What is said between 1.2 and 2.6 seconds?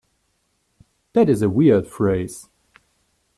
is a weird phrase.